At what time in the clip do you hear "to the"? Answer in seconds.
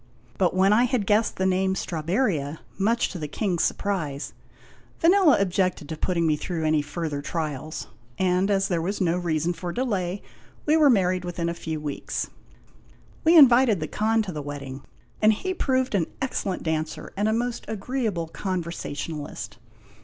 3.09-3.27, 14.23-14.41